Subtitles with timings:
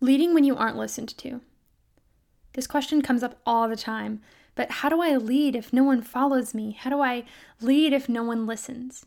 [0.00, 1.40] Leading when you aren't listened to.
[2.52, 4.20] This question comes up all the time,
[4.54, 6.72] but how do I lead if no one follows me?
[6.72, 7.24] How do I
[7.60, 9.06] lead if no one listens?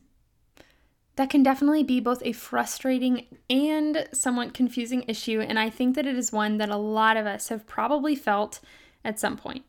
[1.15, 6.05] That can definitely be both a frustrating and somewhat confusing issue, and I think that
[6.05, 8.59] it is one that a lot of us have probably felt
[9.03, 9.65] at some point.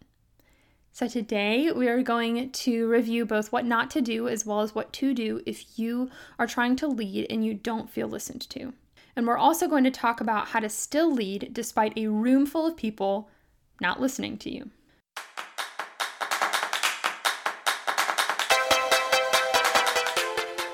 [0.93, 4.75] So, today we are going to review both what not to do as well as
[4.75, 8.75] what to do if you are trying to lead and you don't feel listened to.
[9.15, 12.67] And we're also going to talk about how to still lead despite a room full
[12.67, 13.29] of people
[13.81, 14.71] not listening to you.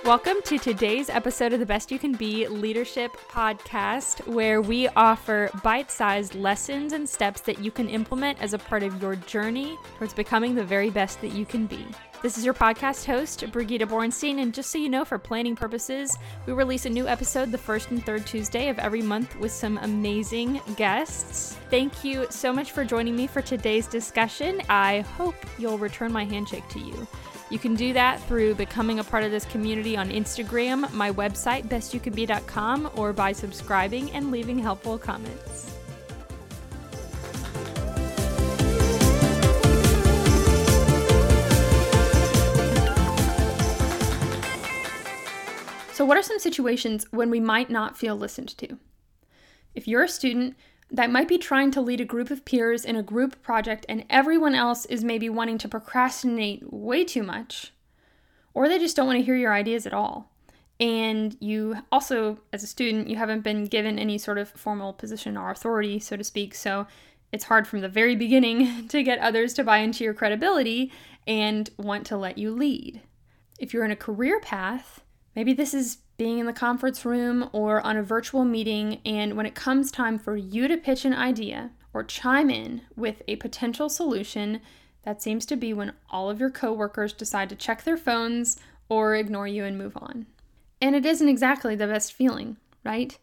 [0.05, 5.51] Welcome to today's episode of the Best You Can Be Leadership Podcast, where we offer
[5.63, 9.77] bite sized lessons and steps that you can implement as a part of your journey
[9.99, 11.85] towards becoming the very best that you can be.
[12.21, 16.19] This is your podcast host, Brigitta Borinstein, and just so you know, for planning purposes,
[16.47, 19.79] we release a new episode the first and third Tuesday of every month with some
[19.79, 21.57] amazing guests.
[21.71, 24.61] Thank you so much for joining me for today's discussion.
[24.69, 27.07] I hope you'll return my handshake to you.
[27.51, 31.69] You can do that through becoming a part of this community on Instagram, my website,
[31.69, 35.78] bestyoucanbe.com, or by subscribing and leaving helpful comments.
[45.99, 48.79] So, what are some situations when we might not feel listened to?
[49.75, 50.55] If you're a student,
[50.93, 54.05] that might be trying to lead a group of peers in a group project and
[54.09, 57.73] everyone else is maybe wanting to procrastinate way too much,
[58.55, 60.31] or they just don't want to hear your ideas at all.
[60.79, 65.37] And you also, as a student, you haven't been given any sort of formal position
[65.37, 66.87] or authority, so to speak, so
[67.33, 70.93] it's hard from the very beginning to get others to buy into your credibility
[71.27, 73.01] and want to let you lead.
[73.59, 75.03] If you're in a career path,
[75.39, 79.47] maybe this is being in the conference room or on a virtual meeting, and when
[79.47, 83.89] it comes time for you to pitch an idea or chime in with a potential
[83.89, 84.61] solution,
[85.05, 89.15] that seems to be when all of your coworkers decide to check their phones or
[89.15, 90.27] ignore you and move on.
[90.83, 93.17] And it isn't exactly the best feeling, right?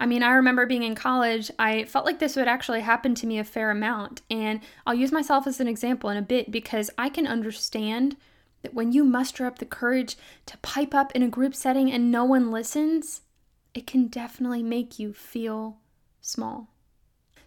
[0.00, 3.26] I mean, I remember being in college, I felt like this would actually happen to
[3.26, 4.22] me a fair amount.
[4.28, 8.16] And I'll use myself as an example in a bit because I can understand
[8.62, 12.10] that when you muster up the courage to pipe up in a group setting and
[12.10, 13.22] no one listens,
[13.74, 15.78] it can definitely make you feel
[16.20, 16.72] small.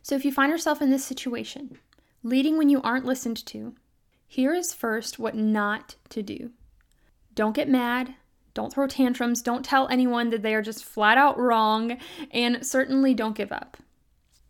[0.01, 1.77] So if you find yourself in this situation,
[2.23, 3.75] leading when you aren't listened to,
[4.27, 6.51] here is first what not to do.
[7.35, 8.13] Don't get mad.
[8.53, 9.41] Don't throw tantrums.
[9.41, 11.97] Don't tell anyone that they are just flat out wrong.
[12.31, 13.77] And certainly don't give up.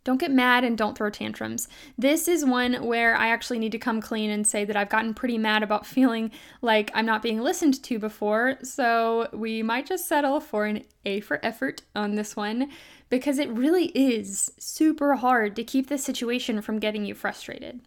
[0.04, 1.68] Don't get mad and don't throw tantrums.
[1.98, 5.14] This is one where I actually need to come clean and say that I've gotten
[5.14, 8.58] pretty mad about feeling like I'm not being listened to before.
[8.64, 12.70] So we might just settle for an A for effort on this one
[13.10, 17.82] because it really is super hard to keep this situation from getting you frustrated.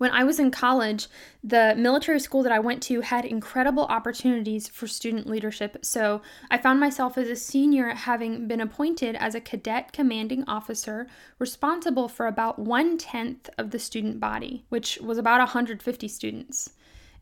[0.00, 1.08] When I was in college,
[1.44, 5.76] the military school that I went to had incredible opportunities for student leadership.
[5.82, 11.06] So I found myself as a senior having been appointed as a cadet commanding officer
[11.38, 16.70] responsible for about one tenth of the student body, which was about 150 students.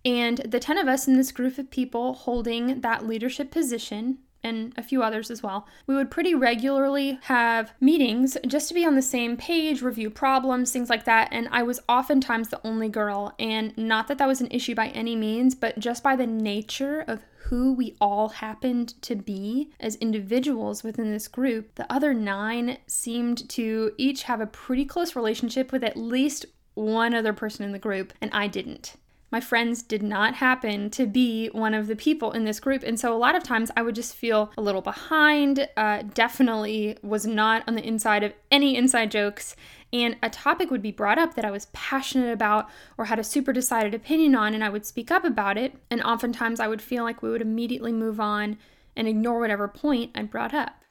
[0.04, 4.72] And the 10 of us in this group of people holding that leadership position and
[4.76, 5.66] a few others as well.
[5.86, 10.72] We would pretty regularly have meetings just to be on the same page, review problems,
[10.72, 11.28] things like that.
[11.32, 13.34] And I was oftentimes the only girl.
[13.38, 17.04] And not that that was an issue by any means, but just by the nature
[17.06, 22.76] of who we all happened to be as individuals within this group, the other nine
[22.86, 26.44] seemed to each have a pretty close relationship with at least
[26.74, 28.96] one other person in the group, and I didn't
[29.30, 32.82] my friends did not happen to be one of the people in this group.
[32.82, 36.96] And so a lot of times I would just feel a little behind, uh, definitely
[37.02, 39.54] was not on the inside of any inside jokes.
[39.92, 43.24] And a topic would be brought up that I was passionate about or had a
[43.24, 45.74] super decided opinion on, and I would speak up about it.
[45.90, 48.58] And oftentimes I would feel like we would immediately move on
[48.96, 50.82] and ignore whatever point I brought up.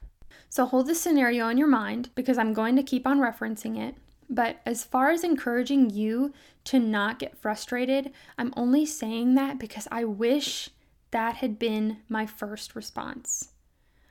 [0.48, 3.96] So hold this scenario in your mind because I'm going to keep on referencing it.
[4.30, 6.32] But as far as encouraging you
[6.64, 10.70] to not get frustrated, I'm only saying that because I wish
[11.10, 13.52] that had been my first response.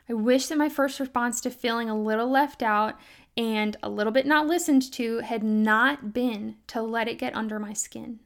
[0.09, 2.97] I wish that my first response to feeling a little left out
[3.35, 7.59] and a little bit not listened to had not been to let it get under
[7.59, 8.19] my skin.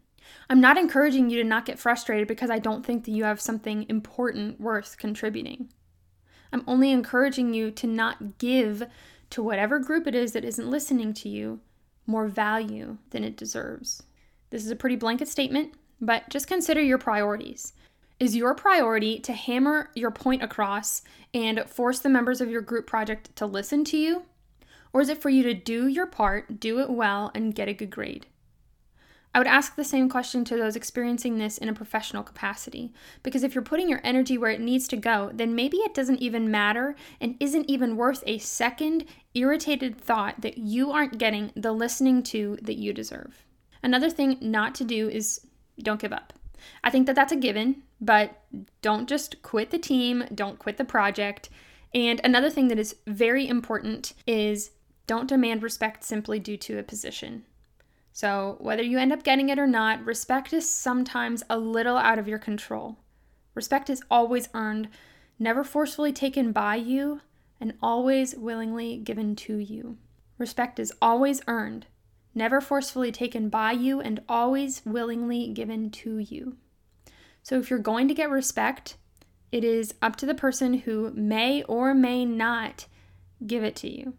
[0.49, 3.41] I'm not encouraging you to not get frustrated because I don't think that you have
[3.41, 5.69] something important worth contributing.
[6.53, 8.83] I'm only encouraging you to not give
[9.31, 11.59] to whatever group it is that isn't listening to you
[12.11, 14.03] more value than it deserves.
[14.51, 17.73] This is a pretty blanket statement, but just consider your priorities.
[18.19, 21.01] Is your priority to hammer your point across
[21.33, 24.23] and force the members of your group project to listen to you?
[24.93, 27.73] Or is it for you to do your part, do it well, and get a
[27.73, 28.27] good grade?
[29.33, 32.91] I would ask the same question to those experiencing this in a professional capacity.
[33.23, 36.21] Because if you're putting your energy where it needs to go, then maybe it doesn't
[36.21, 41.71] even matter and isn't even worth a second irritated thought that you aren't getting the
[41.71, 43.45] listening to that you deserve.
[43.81, 45.41] Another thing not to do is
[45.81, 46.33] don't give up.
[46.83, 48.41] I think that that's a given, but
[48.81, 51.49] don't just quit the team, don't quit the project.
[51.93, 54.71] And another thing that is very important is
[55.07, 57.45] don't demand respect simply due to a position.
[58.13, 62.19] So, whether you end up getting it or not, respect is sometimes a little out
[62.19, 62.97] of your control.
[63.55, 64.89] Respect is always earned,
[65.39, 67.21] never forcefully taken by you,
[67.59, 69.97] and always willingly given to you.
[70.37, 71.85] Respect is always earned,
[72.35, 76.57] never forcefully taken by you, and always willingly given to you.
[77.43, 78.97] So, if you're going to get respect,
[79.51, 82.87] it is up to the person who may or may not
[83.45, 84.13] give it to you.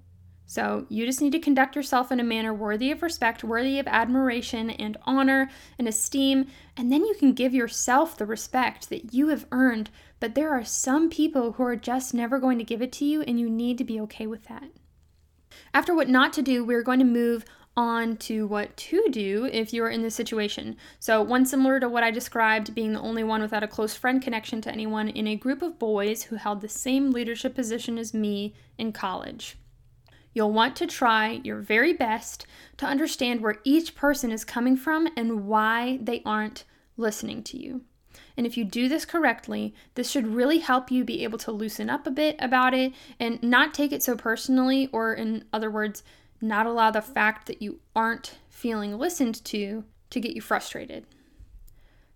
[0.53, 3.87] So you just need to conduct yourself in a manner worthy of respect, worthy of
[3.87, 6.47] admiration and honor and esteem,
[6.77, 9.89] and then you can give yourself the respect that you have earned.
[10.21, 13.23] But there are some people who are just never going to give it to you,
[13.23, 14.65] and you need to be okay with that.
[15.73, 19.73] After what not to do, we're going to move on to what to do if
[19.73, 20.77] you're in this situation.
[21.01, 24.21] So, one similar to what I described, being the only one without a close friend
[24.21, 28.13] connection to anyone in a group of boys who held the same leadership position as
[28.13, 29.57] me in college.
[30.35, 32.47] You'll want to try your very best
[32.79, 36.65] to understand where each person is coming from and why they aren't
[36.97, 37.83] listening to you.
[38.37, 41.91] And if you do this correctly, this should really help you be able to loosen
[41.91, 46.03] up a bit about it and not take it so personally, or in other words,
[46.41, 51.07] not allow the fact that you aren't feeling listened to to get you frustrated.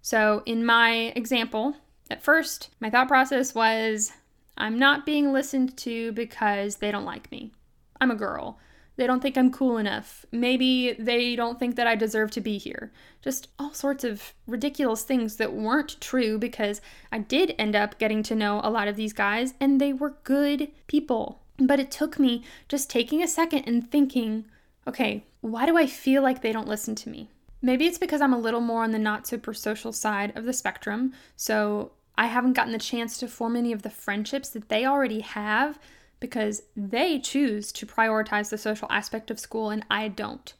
[0.03, 1.77] So, in my example,
[2.11, 4.13] at first, my thought process was
[4.57, 7.53] I'm not being listened to because they don't like me.
[8.01, 8.59] I'm a girl.
[8.97, 10.25] They don't think I'm cool enough.
[10.33, 12.93] Maybe they don't think that I deserve to be here.
[13.21, 16.81] Just all sorts of ridiculous things that weren't true because
[17.13, 20.17] I did end up getting to know a lot of these guys and they were
[20.25, 21.43] good people.
[21.59, 24.47] But it took me just taking a second and thinking,
[24.87, 27.31] okay, why do I feel like they don't listen to me?
[27.61, 30.53] Maybe it's because I'm a little more on the not super social side of the
[30.53, 34.87] spectrum, so I haven't gotten the chance to form any of the friendships that they
[34.87, 35.79] already have
[36.21, 40.55] because they choose to prioritize the social aspect of school and I don't.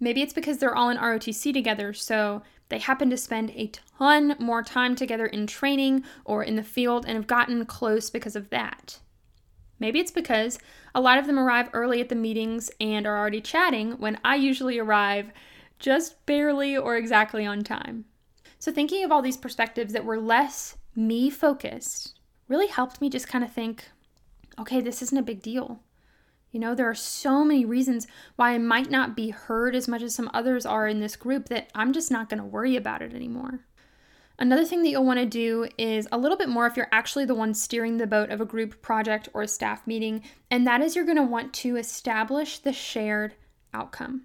[0.00, 4.34] Maybe it's because they're all in ROTC together, so they happen to spend a ton
[4.38, 8.48] more time together in training or in the field and have gotten close because of
[8.50, 8.98] that.
[9.78, 10.58] Maybe it's because
[10.94, 14.36] a lot of them arrive early at the meetings and are already chatting when I
[14.36, 15.32] usually arrive
[15.78, 18.04] just barely or exactly on time.
[18.58, 23.28] So, thinking of all these perspectives that were less me focused really helped me just
[23.28, 23.84] kind of think
[24.60, 25.80] okay, this isn't a big deal.
[26.50, 30.02] You know, there are so many reasons why I might not be heard as much
[30.02, 33.02] as some others are in this group that I'm just not going to worry about
[33.02, 33.60] it anymore.
[34.38, 37.26] Another thing that you'll want to do is a little bit more if you're actually
[37.26, 40.80] the one steering the boat of a group project or a staff meeting, and that
[40.80, 43.34] is you're going to want to establish the shared
[43.74, 44.22] outcome.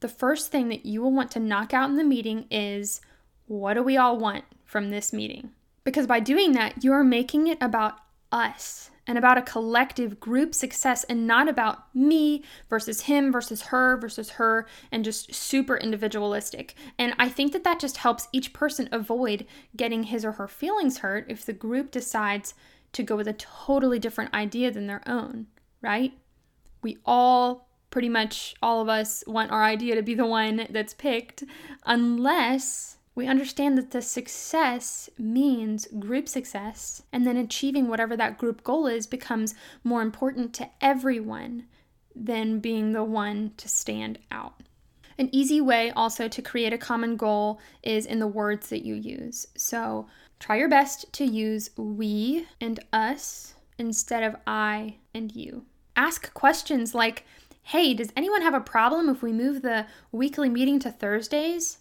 [0.00, 3.00] The first thing that you will want to knock out in the meeting is
[3.46, 5.50] what do we all want from this meeting?
[5.82, 7.98] Because by doing that, you are making it about
[8.30, 13.96] us and about a collective group success and not about me versus him versus her
[13.96, 16.74] versus her and just super individualistic.
[16.98, 19.46] And I think that that just helps each person avoid
[19.76, 22.54] getting his or her feelings hurt if the group decides
[22.92, 25.46] to go with a totally different idea than their own,
[25.82, 26.12] right?
[26.82, 30.94] We all pretty much all of us want our idea to be the one that's
[30.94, 31.44] picked
[31.86, 38.64] unless we understand that the success means group success, and then achieving whatever that group
[38.64, 39.54] goal is becomes
[39.84, 41.66] more important to everyone
[42.14, 44.54] than being the one to stand out.
[45.16, 48.94] An easy way also to create a common goal is in the words that you
[48.94, 49.46] use.
[49.56, 50.08] So
[50.40, 55.66] try your best to use we and us instead of I and you.
[55.94, 57.24] Ask questions like,
[57.62, 61.78] hey, does anyone have a problem if we move the weekly meeting to Thursdays?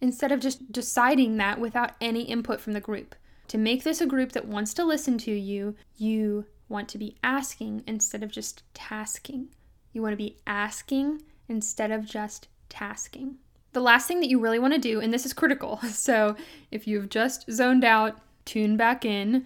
[0.00, 3.14] Instead of just deciding that without any input from the group.
[3.48, 7.16] To make this a group that wants to listen to you, you want to be
[7.22, 9.48] asking instead of just tasking.
[9.92, 13.36] You want to be asking instead of just tasking.
[13.72, 16.36] The last thing that you really want to do, and this is critical, so
[16.70, 19.44] if you've just zoned out, tune back in,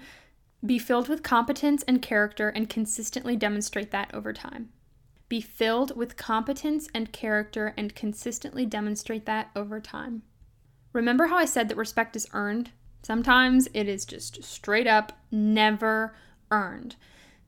[0.65, 4.71] be filled with competence and character and consistently demonstrate that over time.
[5.29, 10.23] Be filled with competence and character and consistently demonstrate that over time.
[10.93, 12.71] Remember how I said that respect is earned?
[13.03, 16.15] Sometimes it is just straight up never
[16.51, 16.97] earned.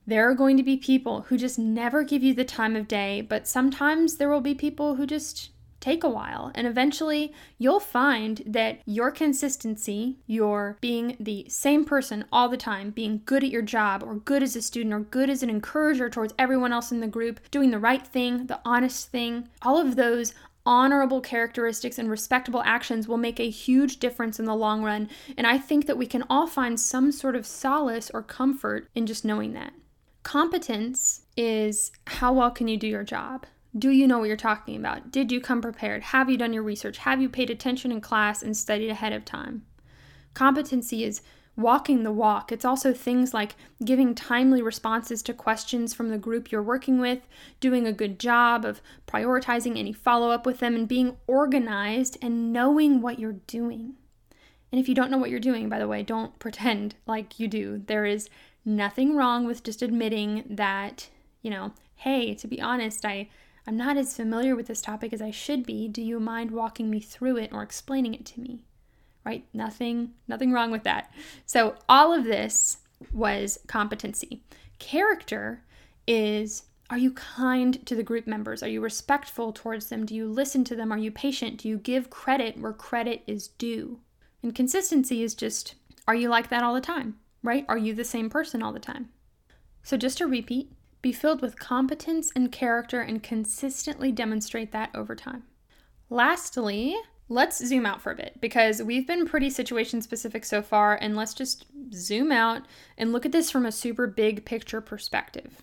[0.05, 3.21] There are going to be people who just never give you the time of day,
[3.21, 6.51] but sometimes there will be people who just take a while.
[6.55, 12.89] And eventually, you'll find that your consistency, your being the same person all the time,
[12.91, 16.09] being good at your job, or good as a student, or good as an encourager
[16.09, 19.95] towards everyone else in the group, doing the right thing, the honest thing, all of
[19.95, 20.33] those
[20.65, 25.09] honorable characteristics and respectable actions will make a huge difference in the long run.
[25.37, 29.07] And I think that we can all find some sort of solace or comfort in
[29.07, 29.73] just knowing that.
[30.21, 33.45] Competence is how well can you do your job?
[33.77, 35.11] Do you know what you're talking about?
[35.11, 36.01] Did you come prepared?
[36.03, 36.97] Have you done your research?
[36.99, 39.63] Have you paid attention in class and studied ahead of time?
[40.33, 41.21] Competency is
[41.55, 42.51] walking the walk.
[42.51, 47.27] It's also things like giving timely responses to questions from the group you're working with,
[47.59, 52.51] doing a good job of prioritizing any follow up with them, and being organized and
[52.51, 53.95] knowing what you're doing.
[54.71, 57.47] And if you don't know what you're doing, by the way, don't pretend like you
[57.47, 57.83] do.
[57.85, 58.29] There is
[58.63, 61.09] nothing wrong with just admitting that,
[61.41, 63.29] you know, hey, to be honest, I
[63.67, 65.87] I'm not as familiar with this topic as I should be.
[65.87, 68.65] Do you mind walking me through it or explaining it to me?
[69.25, 69.45] Right?
[69.53, 71.11] Nothing nothing wrong with that.
[71.45, 72.77] So all of this
[73.13, 74.43] was competency.
[74.79, 75.63] Character
[76.07, 78.63] is are you kind to the group members?
[78.63, 80.07] Are you respectful towards them?
[80.07, 80.91] Do you listen to them?
[80.91, 81.59] Are you patient?
[81.59, 83.99] Do you give credit where credit is due?
[84.41, 85.75] And consistency is just
[86.07, 87.17] are you like that all the time?
[87.43, 87.65] Right?
[87.69, 89.09] Are you the same person all the time?
[89.83, 95.15] So just to repeat, be filled with competence and character and consistently demonstrate that over
[95.15, 95.43] time.
[96.09, 96.95] Lastly,
[97.29, 101.15] let's zoom out for a bit because we've been pretty situation specific so far, and
[101.15, 102.63] let's just zoom out
[102.97, 105.61] and look at this from a super big picture perspective.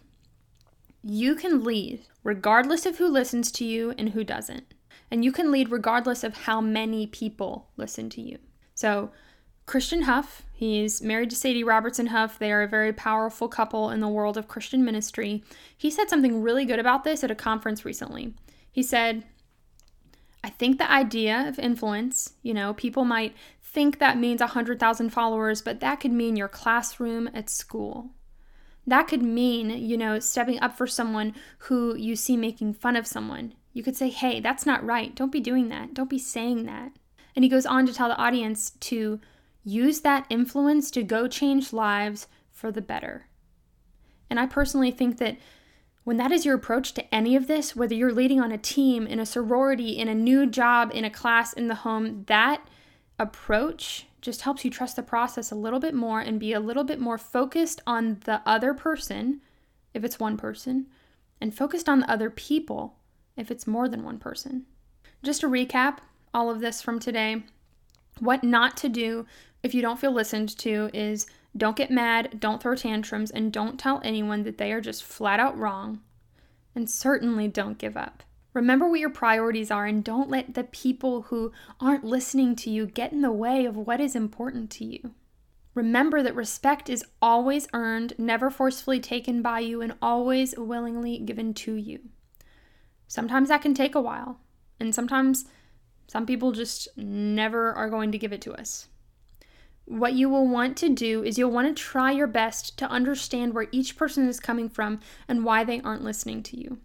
[1.03, 4.75] You can lead regardless of who listens to you and who doesn't.
[5.11, 8.39] And you can lead regardless of how many people listen to you.
[8.75, 9.13] So,
[9.67, 10.43] Christian Huff.
[10.53, 12.39] He's married to Sadie Robertson Huff.
[12.39, 15.45] They are a very powerful couple in the world of Christian ministry.
[15.77, 18.35] He said something really good about this at a conference recently.
[18.71, 19.25] He said,
[20.43, 25.61] I think the idea of influence, you know, people might think that means 100,000 followers,
[25.61, 28.11] but that could mean your classroom at school.
[28.87, 33.07] That could mean, you know, stepping up for someone who you see making fun of
[33.07, 33.55] someone.
[33.73, 35.15] You could say, hey, that's not right.
[35.15, 35.93] Don't be doing that.
[35.93, 36.93] Don't be saying that.
[37.35, 39.21] And he goes on to tell the audience to
[39.69, 43.27] Use that influence to go change lives for the better.
[44.31, 45.39] And I personally think that
[46.05, 49.09] when that is your approach to any of this, whether you're leading on a team,
[49.09, 52.69] in a sorority, in a new job, in a class, in the home, that
[53.19, 56.85] approach just helps you trust the process a little bit more and be a little
[56.85, 59.41] bit more focused on the other person,
[59.95, 60.87] if it's one person,
[61.41, 62.99] and focused on the other people,
[63.37, 64.65] if it's more than one person.
[65.25, 65.99] Just to recap
[66.33, 67.43] all of this from today,
[68.21, 69.27] what not to do
[69.67, 73.79] if you don't feel listened to is don't get mad, don't throw tantrums, and don't
[73.79, 76.01] tell anyone that they are just flat out wrong.
[76.75, 78.23] And certainly don't give up.
[78.53, 82.87] Remember what your priorities are and don't let the people who aren't listening to you
[82.87, 85.13] get in the way of what is important to you.
[85.75, 91.53] Remember that respect is always earned, never forcefully taken by you, and always willingly given
[91.53, 92.01] to you.
[93.09, 94.41] Sometimes that can take a while,
[94.81, 95.45] and sometimes
[96.09, 98.89] some people just never are going to give it to us.
[99.87, 103.55] What you will want to do is you'll want to try your best to understand
[103.55, 106.79] where each person is coming from and why they aren't listening to you.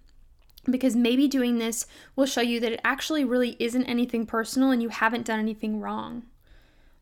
[0.70, 4.84] Because maybe doing this will show you that it actually really isn't anything personal and
[4.84, 6.24] you haven't done anything wrong.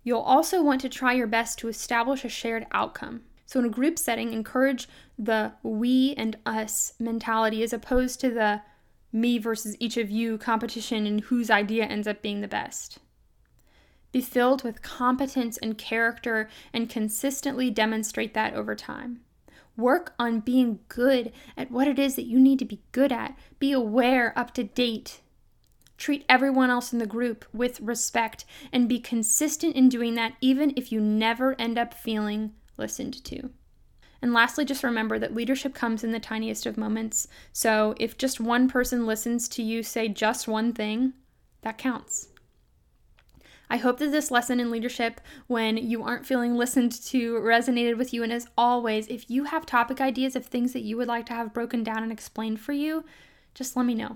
[0.03, 3.23] You'll also want to try your best to establish a shared outcome.
[3.45, 4.87] So, in a group setting, encourage
[5.17, 8.61] the we and us mentality as opposed to the
[9.11, 12.99] me versus each of you competition and whose idea ends up being the best.
[14.11, 19.21] Be filled with competence and character and consistently demonstrate that over time.
[19.77, 23.37] Work on being good at what it is that you need to be good at.
[23.59, 25.21] Be aware, up to date.
[25.97, 30.73] Treat everyone else in the group with respect and be consistent in doing that, even
[30.75, 33.51] if you never end up feeling listened to.
[34.21, 37.27] And lastly, just remember that leadership comes in the tiniest of moments.
[37.53, 41.13] So if just one person listens to you say just one thing,
[41.61, 42.29] that counts.
[43.69, 48.13] I hope that this lesson in leadership, when you aren't feeling listened to, resonated with
[48.13, 48.23] you.
[48.23, 51.33] And as always, if you have topic ideas of things that you would like to
[51.33, 53.05] have broken down and explained for you,
[53.53, 54.15] just let me know.